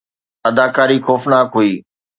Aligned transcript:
اداڪاري 0.47 0.97
خوفناڪ 1.05 1.47
هئي 1.59 1.73